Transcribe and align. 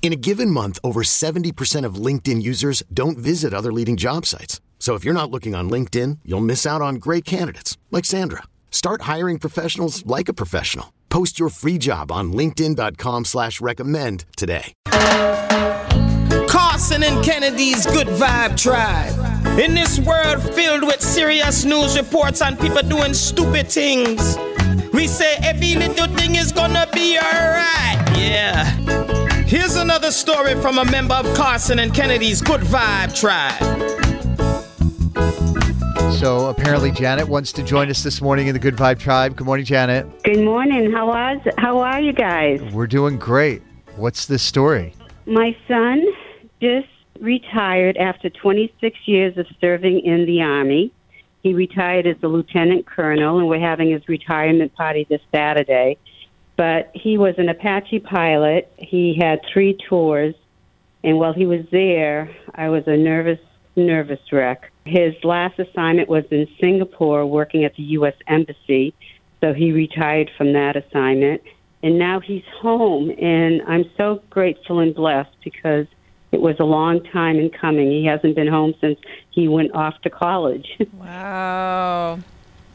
In 0.00 0.12
a 0.12 0.16
given 0.16 0.50
month, 0.50 0.78
over 0.82 1.02
70% 1.02 1.84
of 1.84 1.96
LinkedIn 1.96 2.40
users 2.42 2.82
don't 2.94 3.18
visit 3.18 3.52
other 3.52 3.72
leading 3.72 3.98
job 3.98 4.24
sites. 4.24 4.62
So 4.78 4.94
if 4.94 5.04
you're 5.04 5.12
not 5.12 5.30
looking 5.30 5.54
on 5.54 5.68
LinkedIn, 5.68 6.20
you'll 6.24 6.40
miss 6.40 6.64
out 6.64 6.80
on 6.80 6.94
great 6.94 7.26
candidates 7.26 7.76
like 7.90 8.06
Sandra. 8.06 8.44
Start 8.70 9.02
hiring 9.02 9.38
professionals 9.38 10.06
like 10.06 10.30
a 10.30 10.32
professional. 10.32 10.94
Post 11.10 11.38
your 11.38 11.50
free 11.50 11.76
job 11.78 12.10
on 12.10 12.32
LinkedIn.com 12.32 13.26
slash 13.26 13.60
recommend 13.60 14.24
today. 14.36 14.72
Carson 16.48 17.02
and 17.02 17.24
Kennedy's 17.24 17.84
Good 17.86 18.06
Vibe 18.06 18.56
Tribe. 18.56 19.58
In 19.58 19.74
this 19.74 19.98
world 19.98 20.40
filled 20.54 20.84
with 20.84 21.00
serious 21.02 21.64
news 21.64 21.98
reports 21.98 22.40
and 22.40 22.58
people 22.58 22.82
doing 22.82 23.14
stupid 23.14 23.68
things, 23.68 24.38
we 24.92 25.06
say 25.08 25.36
every 25.42 25.74
little 25.74 26.06
thing 26.14 26.36
is 26.36 26.52
gonna 26.52 26.86
be 26.94 27.18
alright. 27.18 28.16
Yeah. 28.16 29.27
Here's 29.48 29.76
another 29.76 30.10
story 30.10 30.54
from 30.60 30.76
a 30.76 30.84
member 30.84 31.14
of 31.14 31.24
Carson 31.34 31.78
and 31.78 31.94
Kennedy's 31.94 32.42
Good 32.42 32.60
Vibe 32.60 33.18
Tribe. 33.18 33.58
So 36.12 36.50
apparently 36.50 36.90
Janet 36.90 37.26
wants 37.26 37.50
to 37.52 37.62
join 37.62 37.88
us 37.88 38.02
this 38.02 38.20
morning 38.20 38.48
in 38.48 38.52
the 38.52 38.58
Good 38.58 38.76
Vibe 38.76 38.98
Tribe. 38.98 39.36
Good 39.36 39.46
morning, 39.46 39.64
Janet. 39.64 40.22
Good 40.22 40.44
morning. 40.44 40.92
How 40.92 41.06
was 41.06 41.40
how 41.56 41.78
are 41.78 41.98
you 41.98 42.12
guys? 42.12 42.60
We're 42.74 42.86
doing 42.86 43.18
great. 43.18 43.62
What's 43.96 44.26
this 44.26 44.42
story? 44.42 44.92
My 45.24 45.56
son 45.66 46.04
just 46.60 46.88
retired 47.18 47.96
after 47.96 48.28
26 48.28 48.98
years 49.06 49.38
of 49.38 49.46
serving 49.62 50.00
in 50.00 50.26
the 50.26 50.42
army. 50.42 50.92
He 51.42 51.54
retired 51.54 52.06
as 52.06 52.16
a 52.22 52.28
lieutenant 52.28 52.84
colonel 52.84 53.38
and 53.38 53.48
we're 53.48 53.60
having 53.60 53.92
his 53.92 54.06
retirement 54.08 54.74
party 54.74 55.06
this 55.08 55.22
Saturday. 55.32 55.96
But 56.58 56.90
he 56.92 57.16
was 57.16 57.36
an 57.38 57.48
Apache 57.48 58.00
pilot. 58.00 58.70
He 58.76 59.16
had 59.18 59.40
3 59.50 59.78
tours 59.88 60.34
and 61.04 61.18
while 61.18 61.32
he 61.32 61.46
was 61.46 61.64
there, 61.70 62.34
I 62.54 62.68
was 62.68 62.84
a 62.86 62.96
nervous 62.96 63.38
nervous 63.76 64.20
wreck. 64.32 64.72
His 64.84 65.14
last 65.22 65.56
assignment 65.60 66.08
was 66.08 66.24
in 66.32 66.48
Singapore 66.60 67.24
working 67.24 67.64
at 67.64 67.76
the 67.76 67.84
US 67.98 68.14
Embassy, 68.26 68.92
so 69.40 69.54
he 69.54 69.70
retired 69.70 70.30
from 70.36 70.52
that 70.52 70.74
assignment 70.76 71.42
and 71.82 71.96
now 71.98 72.18
he's 72.18 72.42
home 72.60 73.10
and 73.10 73.62
I'm 73.68 73.88
so 73.96 74.20
grateful 74.30 74.80
and 74.80 74.92
blessed 74.94 75.36
because 75.44 75.86
it 76.32 76.40
was 76.40 76.56
a 76.58 76.64
long 76.64 77.04
time 77.04 77.38
in 77.38 77.50
coming. 77.50 77.90
He 77.90 78.04
hasn't 78.04 78.34
been 78.34 78.48
home 78.48 78.74
since 78.80 78.98
he 79.30 79.46
went 79.46 79.72
off 79.74 80.00
to 80.02 80.10
college. 80.10 80.68
Wow. 80.92 82.18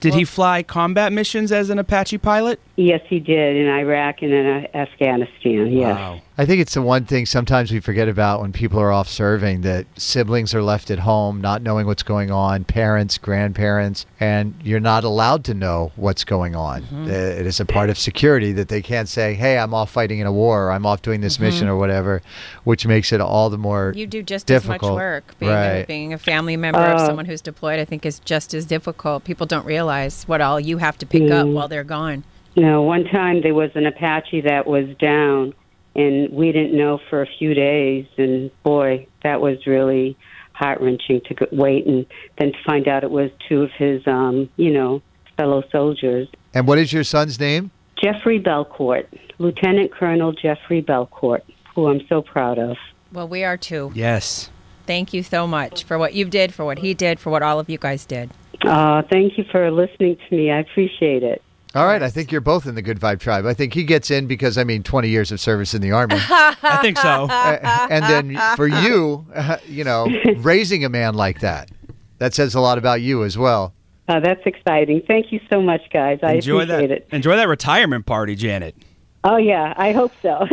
Did 0.00 0.14
he 0.14 0.24
fly 0.24 0.64
combat 0.64 1.12
missions 1.12 1.52
as 1.52 1.70
an 1.70 1.78
Apache 1.78 2.18
pilot? 2.18 2.58
Yes, 2.82 3.00
he 3.08 3.20
did 3.20 3.56
in 3.56 3.68
Iraq 3.68 4.22
and 4.22 4.32
in 4.32 4.46
uh, 4.46 4.66
Afghanistan. 4.76 5.66
Yes. 5.72 5.96
Wow. 5.96 6.20
I 6.38 6.46
think 6.46 6.62
it's 6.62 6.72
the 6.74 6.80
one 6.82 7.04
thing 7.04 7.26
sometimes 7.26 7.70
we 7.70 7.78
forget 7.80 8.08
about 8.08 8.40
when 8.40 8.52
people 8.52 8.80
are 8.80 8.90
off 8.90 9.06
serving 9.06 9.60
that 9.60 9.86
siblings 10.00 10.54
are 10.54 10.62
left 10.62 10.90
at 10.90 10.98
home 11.00 11.42
not 11.42 11.60
knowing 11.60 11.86
what's 11.86 12.02
going 12.02 12.30
on, 12.30 12.64
parents, 12.64 13.18
grandparents, 13.18 14.06
and 14.18 14.54
you're 14.64 14.80
not 14.80 15.04
allowed 15.04 15.44
to 15.44 15.54
know 15.54 15.92
what's 15.96 16.24
going 16.24 16.56
on. 16.56 16.82
Mm-hmm. 16.84 17.04
Uh, 17.04 17.08
It 17.08 17.46
is 17.46 17.60
a 17.60 17.66
part 17.66 17.90
of 17.90 17.98
security 17.98 18.50
that 18.52 18.68
they 18.68 18.80
can't 18.80 19.08
say, 19.08 19.34
hey, 19.34 19.58
I'm 19.58 19.74
off 19.74 19.90
fighting 19.90 20.20
in 20.20 20.26
a 20.26 20.32
war 20.32 20.68
or 20.68 20.70
I'm 20.72 20.86
off 20.86 21.02
doing 21.02 21.20
this 21.20 21.38
mission 21.38 21.68
or 21.68 21.76
whatever, 21.76 22.22
which 22.64 22.86
makes 22.86 23.12
it 23.12 23.20
all 23.20 23.50
the 23.50 23.58
more 23.58 23.90
Mm-hmm. 23.90 23.98
You 23.98 24.06
do 24.06 24.22
just 24.22 24.50
as 24.50 24.66
much 24.66 24.82
work. 24.82 25.34
Being, 25.38 25.52
Right. 25.52 25.82
a, 25.82 25.86
being 25.86 26.12
a 26.14 26.18
family 26.18 26.56
member 26.56 26.80
of 26.80 27.00
Oh. 27.00 27.06
someone 27.06 27.26
who's 27.26 27.40
deployed, 27.42 27.78
I 27.78 27.84
think, 27.84 28.06
is 28.06 28.18
just 28.20 28.54
as 28.54 28.64
difficult. 28.64 29.24
People 29.24 29.46
don't 29.46 29.66
realize 29.66 30.24
what 30.24 30.40
all 30.40 30.58
you 30.58 30.78
have 30.78 30.96
to 30.98 31.06
pick 31.06 31.30
up 31.30 31.46
Mm. 31.46 31.52
while 31.52 31.68
they're 31.68 31.84
gone. 31.84 32.24
You 32.54 32.62
know, 32.62 32.82
one 32.82 33.04
time 33.04 33.42
there 33.42 33.54
was 33.54 33.70
an 33.74 33.86
Apache 33.86 34.42
that 34.42 34.66
was 34.66 34.86
down, 34.98 35.54
and 35.94 36.30
we 36.32 36.52
didn't 36.52 36.76
know 36.76 37.00
for 37.08 37.22
a 37.22 37.26
few 37.38 37.54
days. 37.54 38.06
And 38.18 38.50
boy, 38.62 39.06
that 39.22 39.40
was 39.40 39.66
really 39.66 40.16
heart 40.52 40.80
wrenching 40.80 41.20
to 41.26 41.34
go- 41.34 41.46
wait 41.50 41.86
and 41.86 42.06
then 42.38 42.52
to 42.52 42.58
find 42.64 42.86
out 42.88 43.04
it 43.04 43.10
was 43.10 43.30
two 43.48 43.62
of 43.62 43.70
his, 43.72 44.06
um, 44.06 44.50
you 44.56 44.70
know, 44.70 45.02
fellow 45.36 45.62
soldiers. 45.72 46.28
And 46.54 46.66
what 46.66 46.78
is 46.78 46.92
your 46.92 47.04
son's 47.04 47.40
name? 47.40 47.70
Jeffrey 48.02 48.40
Belcourt, 48.40 49.06
Lieutenant 49.38 49.92
Colonel 49.92 50.32
Jeffrey 50.32 50.82
Belcourt, 50.82 51.40
who 51.74 51.88
I'm 51.88 52.06
so 52.08 52.20
proud 52.20 52.58
of. 52.58 52.76
Well, 53.12 53.28
we 53.28 53.44
are 53.44 53.56
too. 53.56 53.92
Yes. 53.94 54.50
Thank 54.86 55.14
you 55.14 55.22
so 55.22 55.46
much 55.46 55.84
for 55.84 55.98
what 55.98 56.12
you 56.12 56.26
did, 56.26 56.52
for 56.52 56.64
what 56.64 56.80
he 56.80 56.92
did, 56.92 57.20
for 57.20 57.30
what 57.30 57.42
all 57.42 57.60
of 57.60 57.70
you 57.70 57.78
guys 57.78 58.04
did. 58.04 58.30
Uh, 58.62 59.02
thank 59.10 59.38
you 59.38 59.44
for 59.50 59.70
listening 59.70 60.16
to 60.28 60.36
me. 60.36 60.50
I 60.50 60.58
appreciate 60.58 61.22
it. 61.22 61.42
All 61.74 61.86
right, 61.86 62.02
I 62.02 62.10
think 62.10 62.30
you're 62.30 62.42
both 62.42 62.66
in 62.66 62.74
the 62.74 62.82
Good 62.82 63.00
Vibe 63.00 63.18
Tribe. 63.18 63.46
I 63.46 63.54
think 63.54 63.72
he 63.72 63.84
gets 63.84 64.10
in 64.10 64.26
because, 64.26 64.58
I 64.58 64.64
mean, 64.64 64.82
20 64.82 65.08
years 65.08 65.32
of 65.32 65.40
service 65.40 65.72
in 65.72 65.80
the 65.80 65.90
Army. 65.92 66.16
I 66.20 66.78
think 66.82 66.98
so. 66.98 67.26
Uh, 67.30 67.86
and 67.90 68.04
then 68.04 68.56
for 68.56 68.66
you, 68.66 69.26
uh, 69.34 69.56
you 69.66 69.82
know, 69.82 70.06
raising 70.36 70.84
a 70.84 70.90
man 70.90 71.14
like 71.14 71.40
that, 71.40 71.70
that 72.18 72.34
says 72.34 72.54
a 72.54 72.60
lot 72.60 72.76
about 72.76 73.00
you 73.00 73.24
as 73.24 73.38
well. 73.38 73.72
Uh, 74.06 74.20
that's 74.20 74.42
exciting. 74.44 75.00
Thank 75.06 75.32
you 75.32 75.40
so 75.50 75.62
much, 75.62 75.80
guys. 75.90 76.18
I 76.22 76.34
enjoy 76.34 76.64
appreciate 76.64 76.88
that. 76.88 76.96
it. 76.96 77.08
Enjoy 77.10 77.36
that 77.36 77.48
retirement 77.48 78.04
party, 78.04 78.34
Janet. 78.34 78.76
Oh, 79.24 79.36
yeah, 79.36 79.72
I 79.76 79.92
hope 79.92 80.12
so. 80.20 80.46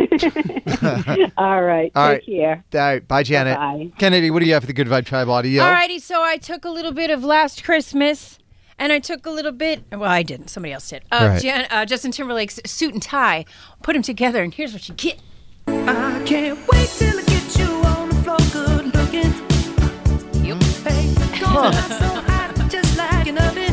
All 1.36 1.60
right. 1.62 1.90
All 1.96 2.14
Take 2.14 2.26
care. 2.26 2.64
All 2.72 2.80
right, 2.80 3.06
bye, 3.06 3.24
Janet. 3.24 3.56
Bye-bye. 3.56 3.90
Kennedy, 3.98 4.30
what 4.30 4.38
do 4.38 4.46
you 4.46 4.54
have 4.54 4.62
for 4.62 4.68
the 4.68 4.72
Good 4.72 4.86
Vibe 4.86 5.04
Tribe 5.06 5.28
audio? 5.28 5.64
All 5.64 5.72
righty. 5.72 5.98
so 5.98 6.22
I 6.22 6.36
took 6.36 6.64
a 6.64 6.70
little 6.70 6.92
bit 6.92 7.10
of 7.10 7.24
Last 7.24 7.64
Christmas, 7.64 8.38
and 8.80 8.92
I 8.92 8.98
took 8.98 9.26
a 9.26 9.30
little 9.30 9.52
bit. 9.52 9.84
Well, 9.92 10.02
I 10.10 10.24
didn't. 10.24 10.48
Somebody 10.48 10.72
else 10.72 10.88
did. 10.90 11.04
Uh, 11.12 11.28
Right. 11.34 11.42
Jan, 11.42 11.66
uh, 11.70 11.84
Justin 11.86 12.10
Timberlake's 12.10 12.58
suit 12.66 12.92
and 12.94 13.02
tie. 13.02 13.44
Put 13.82 13.92
them 13.92 14.02
together, 14.02 14.42
and 14.42 14.52
here's 14.52 14.72
what 14.72 14.88
you 14.88 14.94
get. 14.96 15.20
I 15.68 16.22
can't 16.26 16.58
wait 16.68 16.88
till 16.98 17.16
I 17.18 17.22
get 17.22 17.58
you 17.58 17.66
on 17.86 18.08
the 18.08 18.14
floor, 18.24 18.38
good 18.52 18.86
looking. 18.94 19.32
You 20.44 20.54
babe, 20.82 21.16
going 21.38 21.74
out 21.74 21.74
so 21.74 22.08
hot, 22.26 22.68
just 22.70 22.96
like 22.98 23.26
an 23.28 23.38
oven. 23.38 23.69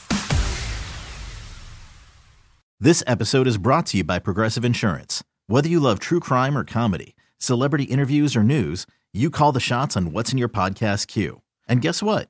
This 2.79 3.01
episode 3.07 3.47
is 3.47 3.57
brought 3.57 3.87
to 3.87 3.97
you 3.97 4.03
by 4.03 4.19
Progressive 4.19 4.63
Insurance. 4.63 5.23
Whether 5.47 5.69
you 5.69 5.79
love 5.79 5.97
true 5.97 6.19
crime 6.19 6.55
or 6.55 6.63
comedy, 6.63 7.15
celebrity 7.39 7.85
interviews 7.85 8.35
or 8.35 8.43
news, 8.43 8.85
you 9.11 9.31
call 9.31 9.51
the 9.51 9.59
shots 9.59 9.97
on 9.97 10.11
what's 10.11 10.31
in 10.31 10.37
your 10.37 10.49
podcast 10.49 11.07
queue. 11.07 11.41
And 11.67 11.81
guess 11.81 12.03
what? 12.03 12.29